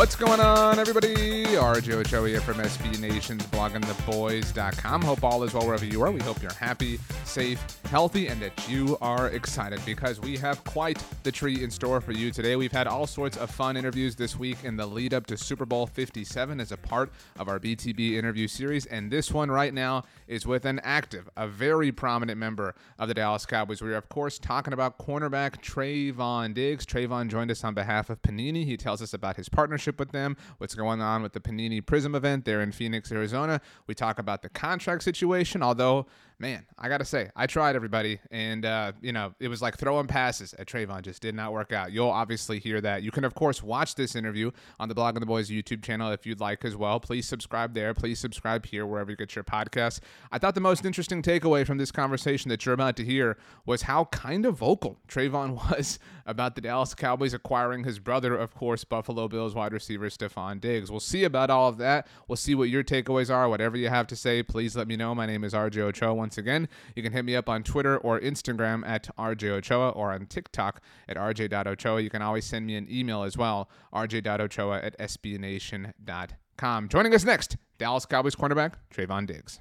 [0.00, 1.44] What's going on, everybody?
[1.44, 5.02] RJ Ochoa here from SB Nation's bloggingtheboys.com.
[5.02, 6.10] Hope all is well wherever you are.
[6.10, 11.04] We hope you're happy, safe, healthy, and that you are excited because we have quite
[11.22, 12.56] the treat in store for you today.
[12.56, 15.66] We've had all sorts of fun interviews this week in the lead up to Super
[15.66, 18.86] Bowl 57 as a part of our BTB interview series.
[18.86, 23.14] And this one right now is with an active, a very prominent member of the
[23.14, 23.82] Dallas Cowboys.
[23.82, 26.86] We are, of course, talking about cornerback Trevon Diggs.
[26.86, 28.64] Trevon joined us on behalf of Panini.
[28.64, 32.14] He tells us about his partnership with them, what's going on with the Panini Prizm
[32.14, 33.60] event there in Phoenix, Arizona.
[33.86, 36.06] We talk about the contract situation, although
[36.40, 40.06] man, I gotta say, I tried everybody, and uh, you know, it was like throwing
[40.06, 41.92] passes at Trevon, just did not work out.
[41.92, 43.02] You'll obviously hear that.
[43.02, 46.24] You can of course watch this interview on the Blogging the Boys YouTube channel if
[46.24, 46.98] you'd like as well.
[46.98, 47.92] Please subscribe there.
[47.92, 50.00] Please subscribe here wherever you get your podcasts.
[50.32, 53.82] I thought the most interesting takeaway from this conversation that you're about to hear was
[53.82, 58.84] how kind of vocal Trevon was about the Dallas Cowboys acquiring his brother, of course,
[58.84, 60.90] Buffalo Bills wide receiver Stefon Diggs.
[60.90, 62.06] We'll see about all of that.
[62.28, 63.48] We'll see what your takeaways are.
[63.48, 65.14] Whatever you have to say, please let me know.
[65.14, 66.14] My name is RJ Ochoa.
[66.30, 70.12] Once again, you can hit me up on Twitter or Instagram at RJ Ochoa or
[70.12, 72.00] on TikTok at RJ.Ochoa.
[72.00, 76.88] You can always send me an email as well, RJ.Ochoa at SBNation.com.
[76.88, 79.58] Joining us next, Dallas Cowboys cornerback Trevon Diggs.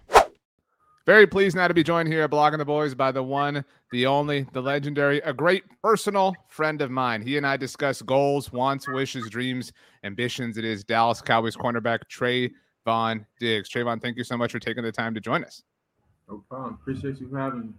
[1.07, 4.05] Very pleased now to be joined here at Blogging the Boys by the one, the
[4.05, 7.23] only, the legendary, a great personal friend of mine.
[7.23, 10.55] He and I discuss goals, wants, wishes, dreams, ambitions.
[10.59, 13.71] It is Dallas Cowboys cornerback Trevon Diggs.
[13.71, 15.63] Trevon, thank you so much for taking the time to join us.
[16.29, 16.77] No problem.
[16.81, 17.69] Appreciate you for having me.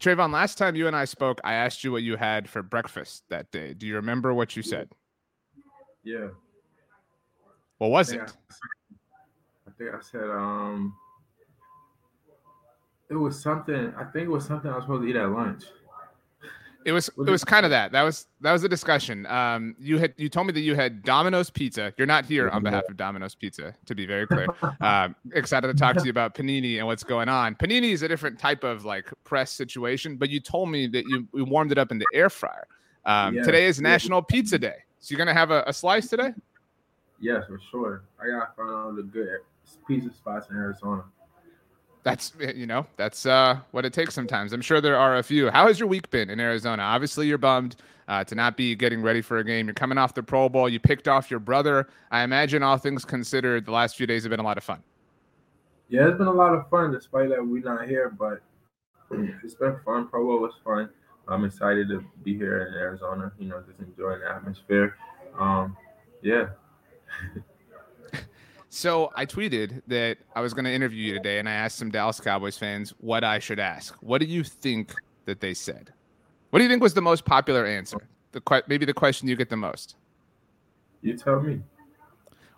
[0.00, 3.24] Trevon, last time you and I spoke, I asked you what you had for breakfast
[3.30, 3.74] that day.
[3.74, 4.90] Do you remember what you said?
[6.02, 6.28] Yeah.
[7.78, 8.20] What was I it?
[8.20, 8.24] I,
[9.66, 10.94] I think I said um
[13.10, 15.64] it was something I think it was something I was supposed to eat at lunch.
[16.84, 17.92] It was it was kind of that.
[17.92, 19.26] That was that was the discussion.
[19.26, 21.94] Um, you had you told me that you had Domino's Pizza.
[21.96, 24.48] You're not here on behalf of Domino's Pizza, to be very clear.
[24.80, 27.54] um, excited to talk to you about Panini and what's going on.
[27.54, 31.26] Panini is a different type of like press situation, but you told me that you,
[31.32, 32.66] you warmed it up in the air fryer.
[33.04, 33.34] Um.
[33.42, 33.80] Today is.
[33.80, 36.32] National Pizza Day, so you're gonna have a, a slice today.
[37.20, 38.04] Yes, for sure.
[38.20, 39.38] I gotta find all the good
[39.86, 41.04] pizza spots in Arizona.
[42.04, 44.52] That's eh, you know that's uh, what it takes sometimes.
[44.52, 45.50] I'm sure there are a few.
[45.50, 46.82] How has your week been in Arizona?
[46.82, 47.76] Obviously, you're bummed
[48.06, 49.66] uh, to not be getting ready for a game.
[49.66, 50.68] You're coming off the Pro Bowl.
[50.68, 51.88] You picked off your brother.
[52.10, 54.82] I imagine, all things considered, the last few days have been a lot of fun.
[55.88, 58.40] Yeah, it's been a lot of fun despite that we're not here, but
[59.42, 60.08] it's been fun.
[60.08, 60.90] Pro Bowl was fun.
[61.26, 64.96] I'm excited to be here in Arizona, you know, just enjoying the atmosphere.
[65.38, 65.74] Um,
[66.22, 66.48] yeah.
[68.74, 71.92] So I tweeted that I was going to interview you today, and I asked some
[71.92, 73.94] Dallas Cowboys fans what I should ask.
[74.00, 74.92] What do you think
[75.26, 75.92] that they said?
[76.50, 78.08] What do you think was the most popular answer?
[78.32, 79.94] The que- maybe the question you get the most.
[81.02, 81.60] You tell me.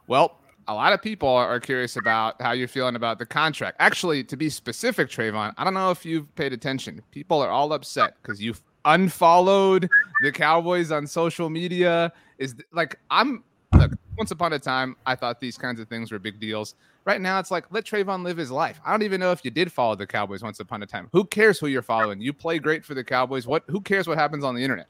[0.07, 0.39] Well,
[0.69, 3.77] a lot of people are curious about how you're feeling about the contract.
[3.79, 7.03] Actually, to be specific, Trevon, I don't know if you've paid attention.
[7.11, 9.91] People are all upset because you've unfollowed
[10.23, 12.11] the Cowboys on social media.
[12.39, 13.93] Is like I'm look.
[14.17, 16.75] Once upon a time, I thought these kinds of things were big deals.
[17.05, 18.81] Right now, it's like let Trevon live his life.
[18.85, 21.09] I don't even know if you did follow the Cowboys once upon a time.
[21.13, 22.21] Who cares who you're following?
[22.21, 23.47] You play great for the Cowboys.
[23.47, 23.63] What?
[23.69, 24.87] Who cares what happens on the internet?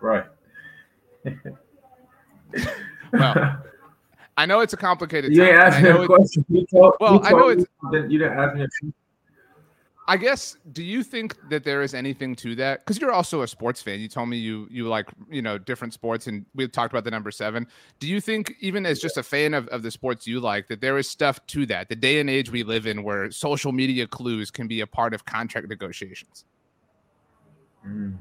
[0.00, 0.24] Right.
[3.12, 3.62] Well,
[4.36, 5.32] I know it's a complicated.
[5.34, 6.44] Yeah, ain't time, and I know me a question.
[6.48, 7.66] You told, Well, you I know it's-
[8.10, 8.62] You didn't ask me.
[8.62, 8.68] A,
[10.08, 10.56] I guess.
[10.72, 12.84] Do you think that there is anything to that?
[12.84, 13.98] Because you're also a sports fan.
[13.98, 17.10] You told me you you like you know different sports, and we talked about the
[17.10, 17.66] number seven.
[17.98, 20.80] Do you think, even as just a fan of, of the sports you like, that
[20.80, 21.88] there is stuff to that?
[21.88, 25.12] The day and age we live in, where social media clues can be a part
[25.12, 26.44] of contract negotiations.
[27.84, 28.16] Mm,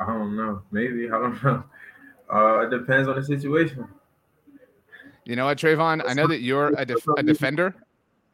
[0.00, 0.62] I don't know.
[0.72, 1.64] Maybe I don't know.
[2.32, 3.86] Uh, it depends on the situation.
[5.24, 6.02] You know what, Trevon?
[6.06, 7.74] I know that you're a, def- a defender.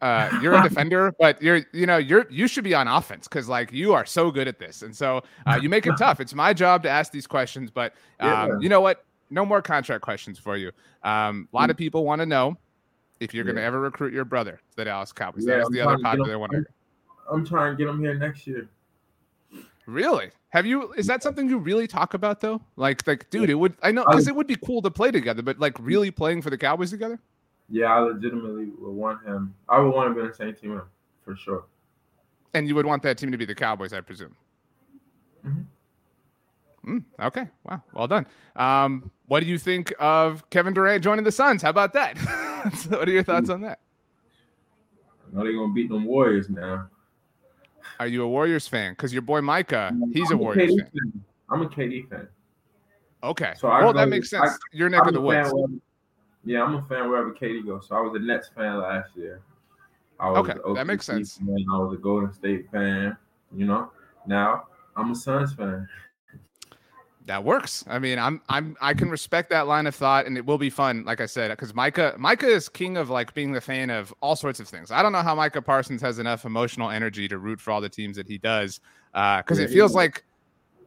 [0.03, 3.49] Uh, you're a defender, but you're you know you're you should be on offense because
[3.49, 6.19] like you are so good at this, and so uh, you make it tough.
[6.19, 8.49] It's my job to ask these questions, but um, yeah.
[8.61, 9.05] you know what?
[9.31, 10.73] No more contract questions for you.
[11.05, 11.79] Um, a lot of mm.
[11.79, 12.59] people want to know
[13.21, 15.47] if you're going to ever recruit your brother to the Dallas Cowboys.
[15.47, 16.51] Yeah, That's the other popular one.
[16.53, 16.67] I'm,
[17.31, 18.69] I'm trying to get him here next year.
[19.87, 20.31] Really?
[20.49, 20.93] Have you?
[20.95, 22.61] Is that something you really talk about though?
[22.77, 23.75] Like, like, dude, it would.
[23.83, 26.51] I know because it would be cool to play together, but like, really playing for
[26.51, 27.21] the Cowboys together?
[27.73, 29.55] Yeah, I legitimately would want him.
[29.67, 30.83] I would want to be on the same team
[31.25, 31.65] for sure.
[32.53, 34.37] And you would want that team to be the Cowboys, I presume.
[35.47, 36.97] Mm-hmm.
[36.97, 37.49] Mm, okay.
[37.65, 37.83] Wow.
[37.95, 38.27] Well done.
[38.57, 41.63] Um, what do you think of Kevin Durant joining the Suns?
[41.63, 42.19] How about that?
[42.89, 43.79] what are your thoughts on that?
[45.27, 46.91] I know they're gonna beat them Warriors now.
[47.99, 48.93] Are you a Warriors fan?
[48.93, 50.91] Because your boy Micah, he's I'm a Warriors a fan.
[50.91, 51.25] fan.
[51.49, 52.29] I'm a KD fan.
[53.23, 53.55] Okay.
[53.57, 54.51] So well, that makes sense.
[54.51, 55.51] I, Your neck I'm of the woods.
[56.45, 57.89] Yeah, I'm a fan wherever KD goes.
[57.89, 59.41] So I was a Nets fan last year.
[60.21, 61.39] okay, that makes sense.
[61.39, 61.65] Fan.
[61.73, 63.17] I was a Golden State fan.
[63.55, 63.91] You know,
[64.27, 64.65] now
[64.97, 65.89] I'm a Suns fan
[67.27, 67.85] that works.
[67.89, 70.71] I mean, I'm I'm I can respect that line of thought, and it will be
[70.71, 74.13] fun, like I said, because Micah Micah is king of like being the fan of
[74.21, 74.91] all sorts of things.
[74.91, 77.89] I don't know how Micah Parsons has enough emotional energy to root for all the
[77.89, 78.81] teams that he does,
[79.13, 80.25] because uh, it feels like.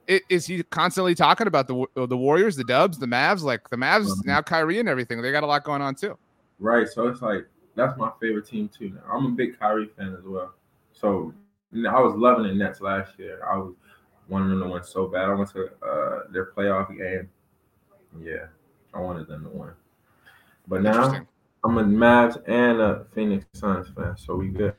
[0.08, 3.42] It, is he constantly talking about the the Warriors, the Dubs, the Mavs?
[3.42, 4.22] Like the Mavs uh-huh.
[4.26, 5.22] now, Kyrie and everything.
[5.22, 6.18] They got a lot going on too.
[6.60, 6.88] Right.
[6.88, 8.90] So it's like that's my favorite team too.
[8.90, 10.54] Now I'm a big Kyrie fan as well.
[10.94, 11.34] So
[11.74, 13.42] I was loving the Nets last year.
[13.50, 13.74] I was
[14.28, 15.30] wanted them to win so bad.
[15.30, 17.30] I went to uh, their playoff game.
[18.22, 18.48] Yeah,
[18.94, 19.72] I wanted them to win.
[20.68, 21.26] But now
[21.64, 24.74] I'm a Mavs and a Phoenix Suns fan, so we good.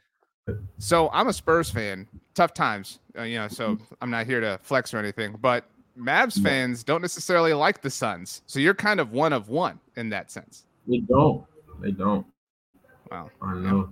[0.78, 2.06] So I'm a Spurs fan.
[2.34, 3.48] Tough times, uh, you know.
[3.48, 3.78] So.
[4.00, 5.64] I'm not here to flex or anything, but
[5.98, 8.42] Mavs fans don't necessarily like the Suns.
[8.46, 10.64] So you're kind of one of one in that sense.
[10.86, 11.44] They don't.
[11.80, 12.26] They don't.
[13.10, 13.30] Wow.
[13.40, 13.88] I know.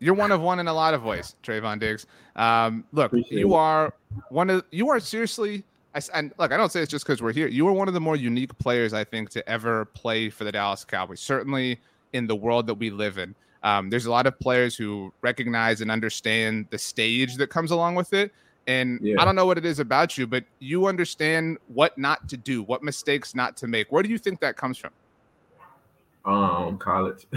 [0.00, 2.06] You're one of one in a lot of ways, Trevon Diggs.
[2.36, 3.56] Um, look, Appreciate you it.
[3.56, 3.94] are
[4.28, 5.64] one of you are seriously.
[5.94, 7.48] I, and look, I don't say it's just because we're here.
[7.48, 10.52] You are one of the more unique players I think to ever play for the
[10.52, 11.20] Dallas Cowboys.
[11.20, 11.80] Certainly
[12.12, 13.34] in the world that we live in.
[13.62, 17.94] Um, there's a lot of players who recognize and understand the stage that comes along
[17.96, 18.32] with it.
[18.66, 19.16] And yeah.
[19.18, 22.62] I don't know what it is about you, but you understand what not to do,
[22.62, 23.90] what mistakes not to make.
[23.90, 24.90] Where do you think that comes from?
[26.24, 27.26] Um, college.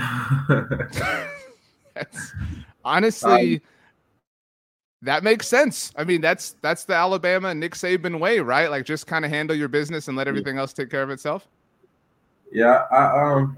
[2.83, 3.61] honestly um,
[5.03, 5.91] that makes sense.
[5.95, 8.69] I mean, that's that's the Alabama Nick Saban way, right?
[8.69, 11.47] Like just kind of handle your business and let everything else take care of itself.
[12.51, 13.57] Yeah, I um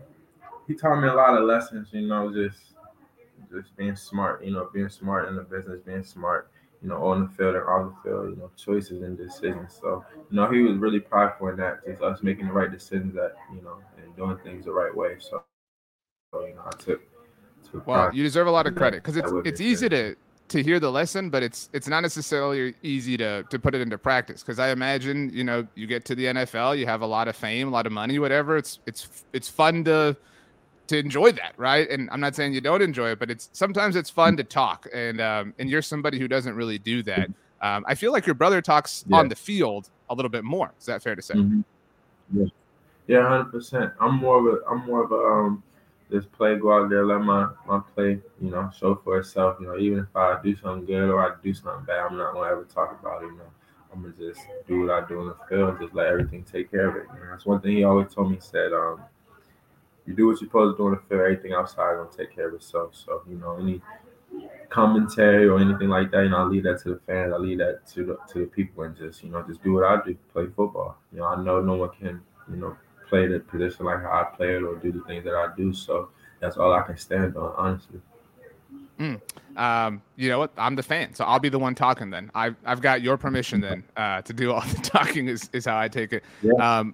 [0.67, 2.73] he taught me a lot of lessons, you know, just
[3.51, 6.49] just being smart, you know, being smart in the business, being smart,
[6.81, 9.77] you know, on the field and off the field, you know, choices and decisions.
[9.79, 13.13] So, you know, he was really prideful in that, just us making the right decisions
[13.13, 15.17] that, you know, and doing things the right way.
[15.19, 15.43] So,
[16.33, 17.01] so you know, I took
[17.85, 20.15] well, you deserve a lot of credit because it's it's easy to
[20.49, 23.97] to hear the lesson, but it's it's not necessarily easy to to put it into
[23.97, 24.41] practice.
[24.41, 27.35] Because I imagine you know you get to the NFL, you have a lot of
[27.35, 28.57] fame, a lot of money, whatever.
[28.57, 30.15] It's it's it's fun to
[30.87, 31.89] to enjoy that, right?
[31.89, 34.87] And I'm not saying you don't enjoy it, but it's sometimes it's fun to talk,
[34.93, 37.29] and um, and you're somebody who doesn't really do that.
[37.61, 39.17] Um, I feel like your brother talks yeah.
[39.17, 40.73] on the field a little bit more.
[40.79, 41.35] Is that fair to say?
[41.35, 41.61] Mm-hmm.
[42.39, 42.47] Yeah,
[43.07, 43.93] yeah, hundred percent.
[43.99, 45.63] I'm more of a I'm more of a um
[46.11, 49.57] just play, go out there, let my my play, you know, show for itself.
[49.59, 52.33] You know, even if I do something good or I do something bad, I'm not
[52.33, 53.27] gonna ever talk about it.
[53.27, 53.51] You know,
[53.91, 56.89] I'm gonna just do what I do in the field, just let everything take care
[56.89, 57.07] of it.
[57.13, 58.35] You know, that's one thing he always told me.
[58.35, 59.01] He said, um,
[60.05, 61.21] "You do what you're supposed to do in the field.
[61.21, 63.81] Everything outside gonna take care of itself." So, you know, any
[64.69, 67.33] commentary or anything like that, you know, I leave that to the fans.
[67.33, 69.85] I leave that to the to the people, and just you know, just do what
[69.85, 70.97] I do, play football.
[71.11, 72.75] You know, I know no one can, you know,
[73.07, 75.73] play the position like how I play it or do the things that I do.
[75.73, 78.01] So that's all I can stand on, honestly.
[78.99, 79.21] Mm.
[79.55, 80.51] Um, you know what?
[80.57, 82.09] I'm the fan, so I'll be the one talking.
[82.09, 85.27] Then I've I've got your permission then uh, to do all the talking.
[85.27, 86.23] Is is how I take it.
[86.41, 86.53] Yeah.
[86.53, 86.93] Um,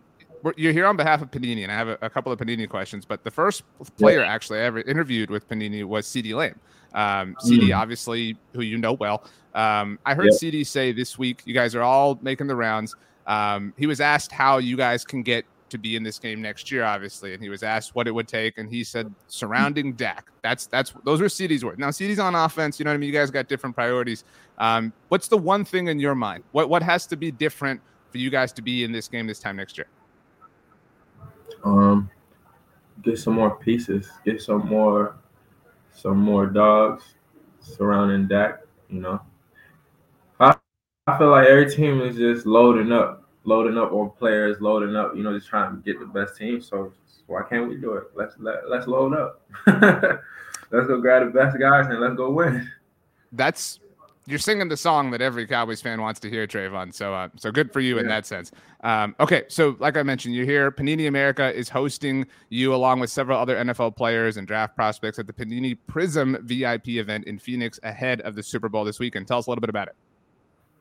[0.55, 3.05] you're here on behalf of Panini, and I have a, a couple of Panini questions.
[3.05, 3.63] But the first
[3.97, 4.27] player yeah.
[4.27, 6.59] actually I ever interviewed with Panini was CeeDee Lamb.
[6.93, 7.77] Um, CeeDee, mm.
[7.77, 9.25] obviously, who you know well.
[9.53, 10.49] Um, I heard yeah.
[10.49, 12.95] CeeDee say this week, you guys are all making the rounds.
[13.27, 16.71] Um, he was asked how you guys can get to be in this game next
[16.71, 17.33] year, obviously.
[17.33, 20.27] And he was asked what it would take, and he said surrounding Dak.
[20.41, 21.79] That's that's those were CeeDee's words.
[21.79, 22.79] Now CeeDee's on offense.
[22.79, 23.07] You know what I mean?
[23.07, 24.23] You guys got different priorities.
[24.57, 26.43] Um, what's the one thing in your mind?
[26.51, 27.81] What what has to be different
[28.11, 29.87] for you guys to be in this game this time next year?
[31.63, 32.09] Um,
[33.01, 34.09] get some more pieces.
[34.25, 35.17] Get some more,
[35.93, 37.15] some more dogs
[37.59, 38.61] surrounding Dak.
[38.89, 39.21] You know,
[40.39, 40.55] I,
[41.07, 45.15] I feel like every team is just loading up, loading up on players, loading up.
[45.15, 46.61] You know, just trying to get the best team.
[46.61, 46.93] So
[47.27, 48.05] why can't we do it?
[48.15, 49.41] Let's let, let's load up.
[50.71, 52.69] let's go grab the best guys and let's go win.
[53.31, 53.79] That's
[54.29, 56.93] you're singing the song that every Cowboys fan wants to hear, Trevon.
[56.93, 58.01] So, uh, so good for you yeah.
[58.01, 58.51] in that sense.
[58.81, 60.71] Um, okay, so like I mentioned, you're here.
[60.71, 65.27] Panini America is hosting you along with several other NFL players and draft prospects at
[65.27, 69.27] the Panini Prizm VIP event in Phoenix ahead of the Super Bowl this weekend.
[69.27, 69.95] Tell us a little bit about it.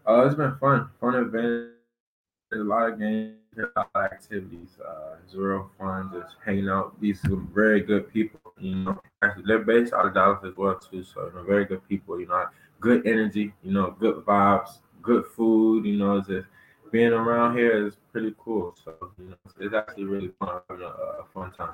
[0.07, 1.71] Uh, it's been fun, fun event.
[2.51, 4.79] There's a lot of games, a lot of activities.
[4.87, 6.99] Uh, it's real fun just hanging out.
[7.01, 8.41] These are very good people.
[8.59, 11.03] You know, actually, they're based out of Dallas as well too.
[11.03, 12.21] So, they're very good people.
[12.21, 12.45] You know
[12.81, 16.47] good energy, you know, good vibes, good food, you know, just
[16.91, 18.75] being around here is pretty cool.
[18.83, 21.71] So, you know, it's actually really fun, a, a fun time.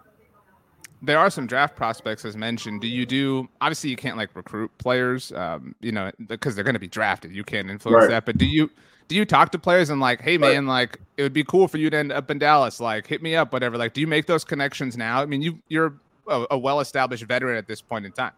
[1.02, 2.80] There are some draft prospects, as mentioned.
[2.80, 3.46] Do you do?
[3.60, 7.34] Obviously, you can't like recruit players, um, you know, because they're going to be drafted.
[7.34, 8.10] You can't influence right.
[8.10, 8.24] that.
[8.24, 8.70] But do you?
[9.06, 11.76] Do you talk to players and like, hey man, like it would be cool for
[11.76, 12.80] you to end up in Dallas.
[12.80, 13.76] Like, hit me up, whatever.
[13.76, 15.20] Like, do you make those connections now?
[15.20, 15.92] I mean, you you're
[16.28, 18.32] a, a well-established veteran at this point in time.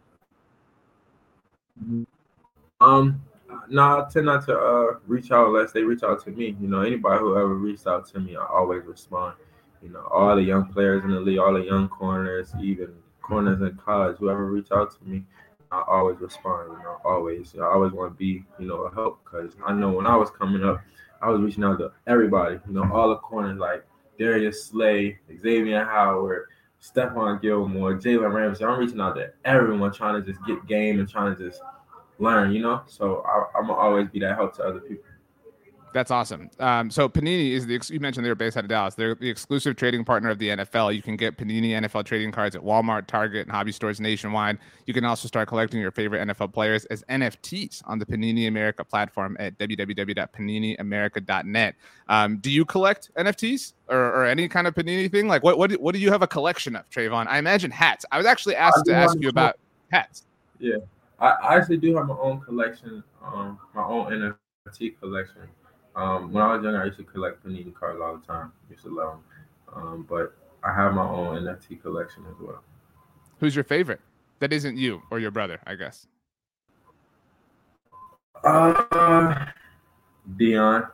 [2.81, 3.23] Um,
[3.69, 6.57] no, I tend not to uh, reach out unless they reach out to me.
[6.61, 9.37] You know, anybody who ever reached out to me, I always respond.
[9.83, 12.89] You know, all the young players in the league, all the young corners, even
[13.23, 15.25] corners in college, whoever reach out to me,
[15.71, 16.73] I always respond.
[16.73, 17.55] You know, always.
[17.57, 20.31] I always want to be, you know, a help because I know when I was
[20.31, 20.81] coming up,
[21.23, 22.59] I was reaching out to everybody.
[22.67, 23.85] You know, all the corners like
[24.19, 26.47] Darius Slay, Xavier Howard,
[26.87, 28.65] Stephon Gilmore, Jalen Ramsey.
[28.65, 31.61] I'm reaching out to everyone, trying to just get game and trying to just
[32.19, 32.83] learn, you know.
[32.87, 35.05] So I, am gonna always be that help to other people.
[35.93, 36.51] That's awesome.
[36.59, 38.95] Um, so Panini is the you mentioned they were based out of Dallas.
[38.95, 40.95] They're the exclusive trading partner of the NFL.
[40.95, 44.59] You can get Panini NFL trading cards at Walmart, Target, and hobby stores nationwide.
[44.85, 48.85] You can also start collecting your favorite NFL players as NFTs on the Panini America
[48.85, 51.75] platform at www.paniniamerica.net.
[52.09, 55.29] Um, do you collect NFTs or, or, any kind of Panini thing?
[55.29, 57.27] Like what, what what do you have a collection of, Trevon?
[57.27, 58.05] I imagine hats.
[58.13, 59.59] I was actually asked to ask you about
[59.91, 60.25] hats.
[60.59, 60.77] Yeah.
[61.19, 64.35] I, I actually do have my own collection, um, my own
[64.69, 65.43] NFT collection.
[65.97, 68.53] Um, when I was younger, I used to collect Panini cards all the time.
[68.69, 69.83] I used to love them.
[69.83, 72.63] Um, but I have my own NFT collection as well.
[73.41, 74.01] Who's your favorite?
[74.41, 76.07] That isn't you or your brother, I guess.
[78.45, 79.47] Uh,
[80.37, 80.91] Deion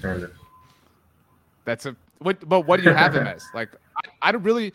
[0.00, 0.30] Sanders.
[1.64, 2.48] That's a what?
[2.48, 3.44] But what do you have him as?
[3.52, 4.72] Like, I, I don't really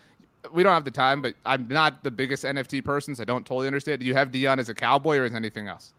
[0.52, 3.46] we don't have the time, but I'm not the biggest NFT person, so I don't
[3.46, 4.00] totally understand.
[4.00, 5.94] Do you have Deion as a cowboy or as anything else?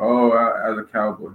[0.00, 1.32] Oh, uh, as a cowboy.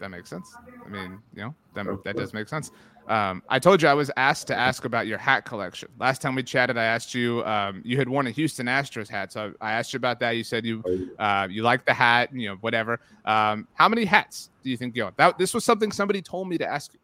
[0.00, 0.54] That makes sense.
[0.84, 2.70] I mean, you know, that, that does make sense.
[3.08, 5.88] Um, I told you I was asked to ask about your hat collection.
[5.98, 9.32] Last time we chatted, I asked you, um, you had worn a Houston Astros hat.
[9.32, 10.32] So I asked you about that.
[10.32, 13.00] You said you oh, uh, you like the hat, you know, whatever.
[13.24, 15.12] Um, how many hats do you think you own?
[15.16, 17.00] That, this was something somebody told me to ask you.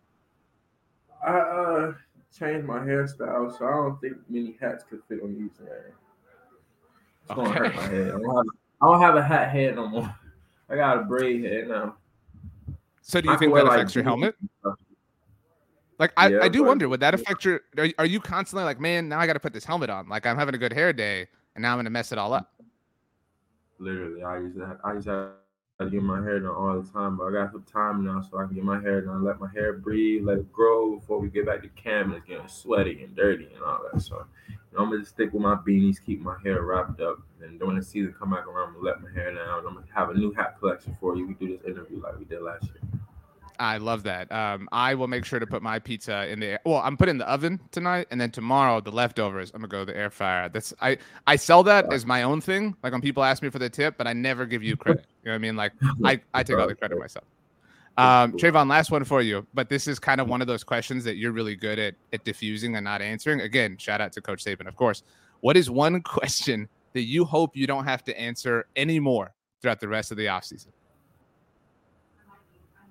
[1.27, 1.93] Uh,
[2.39, 5.71] changed my hairstyle, so I don't think many hats could fit on you today.
[7.23, 7.45] It's okay.
[7.45, 8.13] gonna hurt my head.
[8.85, 10.15] I don't, have, I don't have a hat head no more.
[10.69, 11.97] I got a braid head now.
[13.03, 14.35] So do you I think that affects like your helmet?
[15.99, 17.61] Like I, yeah, I do but, wonder, would that affect your?
[17.79, 20.09] Are, are you constantly like, man, now I got to put this helmet on?
[20.09, 22.53] Like I'm having a good hair day, and now I'm gonna mess it all up.
[23.79, 24.79] Literally, I use that.
[24.85, 25.33] I use that
[25.85, 28.39] I get my hair done all the time, but I got some time now, so
[28.39, 31.29] I can get my hair done, let my hair breathe, let it grow before we
[31.29, 32.09] get back to camp.
[32.09, 34.01] And it's getting sweaty and dirty and all that.
[34.01, 37.19] So you know, I'm gonna just stick with my beanies, keep my hair wrapped up,
[37.43, 39.67] and when the season come back around, I'm gonna let my hair down.
[39.67, 41.27] I'm gonna have a new hat collection for you.
[41.27, 42.81] We do this interview like we did last year.
[43.59, 44.31] I love that.
[44.33, 46.81] Um, I will make sure to put my pizza in the well.
[46.85, 49.51] I'm putting in the oven tonight, and then tomorrow the leftovers.
[49.55, 50.49] I'm gonna go to the air fryer.
[50.49, 52.77] That's I I sell that as my own thing.
[52.83, 55.07] Like when people ask me for the tip, but I never give you credit.
[55.25, 55.57] You know what I mean?
[55.57, 55.73] Like
[56.05, 57.25] I I take all the credit myself.
[57.97, 61.03] Um, Trevon, last one for you, but this is kind of one of those questions
[61.05, 63.41] that you're really good at at diffusing and not answering.
[63.41, 65.03] Again, shout out to Coach Saban, of course.
[65.41, 69.33] What is one question that you hope you don't have to answer anymore
[69.63, 70.69] throughout the rest of the offseason?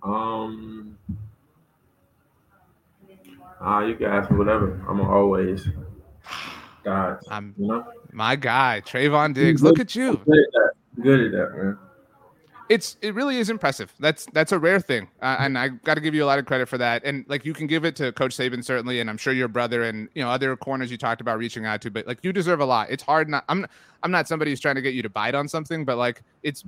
[0.03, 0.97] Um,
[3.61, 4.83] ah, uh, you guys, whatever.
[4.87, 5.67] I'm always
[6.83, 7.19] God.
[7.29, 7.87] I'm you know?
[8.11, 9.63] my guy, Trevon Diggs.
[9.63, 10.17] Look at you.
[10.25, 11.77] Good at that, good at that man
[12.73, 13.93] it's it really is impressive.
[13.99, 16.47] That's that's a rare thing, uh, and I got to give you a lot of
[16.47, 17.03] credit for that.
[17.05, 19.83] And like you can give it to Coach Saban certainly, and I'm sure your brother
[19.83, 21.91] and you know other corners you talked about reaching out to.
[21.91, 22.89] But like you deserve a lot.
[22.89, 23.29] It's hard.
[23.29, 23.67] Not I'm
[24.01, 26.63] I'm not somebody who's trying to get you to bite on something, but like it's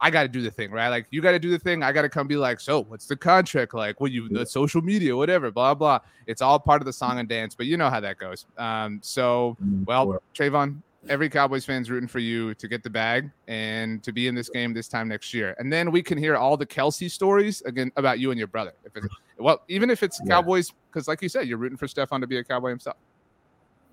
[0.00, 0.88] I got to do the thing, right?
[0.88, 1.82] Like you got to do the thing.
[1.82, 4.00] I got to come be like, so what's the contract like?
[4.00, 5.98] What you the social media, whatever, blah blah.
[6.28, 8.46] It's all part of the song and dance, but you know how that goes.
[8.56, 13.30] Um, so mm, well, Trevon, every Cowboys fan's rooting for you to get the bag
[13.48, 15.54] and to be in this game this time next year.
[15.58, 18.72] And then we can hear all the Kelce stories again about you and your brother.
[18.84, 19.06] If it's,
[19.38, 20.34] well, even if it's yeah.
[20.34, 22.96] Cowboys, because like you said, you're rooting for Stefon to be a Cowboy himself.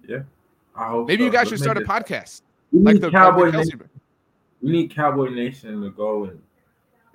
[0.08, 0.20] Yeah.
[1.08, 1.26] Maybe so.
[1.26, 2.42] you guys should start a podcast.
[2.72, 3.90] We like the Cowboy like the
[4.62, 6.42] We need Cowboy Nation to go and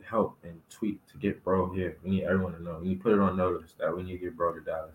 [0.03, 1.97] help and tweet to get bro here.
[2.03, 2.79] We need everyone to know.
[2.81, 4.95] We need to put it on notice that we need to get bro to Dallas.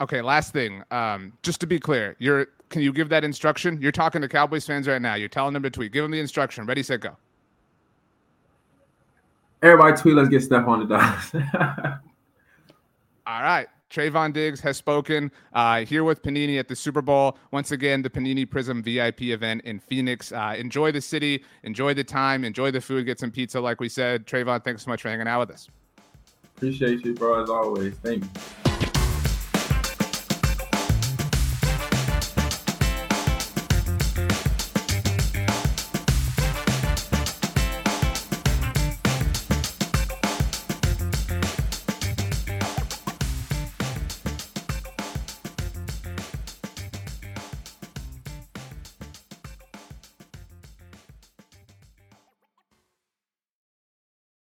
[0.00, 0.82] Okay, last thing.
[0.90, 3.80] Um, just to be clear, you're can you give that instruction?
[3.80, 5.14] You're talking to Cowboys fans right now.
[5.14, 5.92] You're telling them to tweet.
[5.92, 6.66] Give them the instruction.
[6.66, 7.16] Ready, set, go.
[9.62, 10.14] Everybody tweet.
[10.14, 11.32] Let's get Stefon the Dallas.
[13.26, 13.68] All right.
[13.90, 17.38] Trevon Diggs has spoken uh, here with Panini at the Super Bowl.
[17.52, 20.30] Once again, the Panini Prizm VIP event in Phoenix.
[20.30, 23.88] Uh, enjoy the city, enjoy the time, enjoy the food, get some pizza, like we
[23.88, 24.26] said.
[24.26, 25.68] Trevon, thanks so much for hanging out with us.
[26.56, 27.94] Appreciate you, bro, as always.
[28.02, 28.67] Thank you.